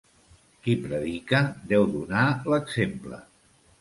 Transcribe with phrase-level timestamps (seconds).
[0.61, 1.41] Qui predica,
[1.73, 3.21] deu donar l'exemple.